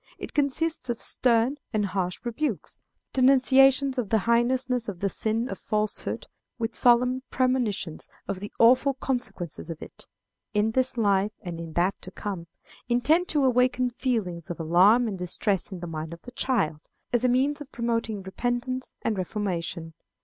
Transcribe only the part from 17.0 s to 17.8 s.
as a means of